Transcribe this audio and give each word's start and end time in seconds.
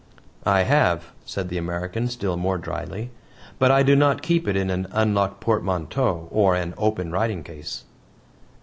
"I 0.47 0.63
have," 0.63 1.11
said 1.27 1.49
the 1.49 1.59
American 1.59 2.07
still 2.07 2.35
more 2.35 2.57
dryly. 2.57 3.11
"But 3.59 3.69
I 3.69 3.83
do 3.83 3.95
not 3.95 4.23
keep 4.23 4.47
it 4.47 4.55
in 4.57 4.71
an 4.71 4.87
unlocked 4.89 5.41
portmanteau 5.41 6.27
or 6.31 6.55
an 6.55 6.73
open 6.75 7.11
writing 7.11 7.43
case." 7.43 7.83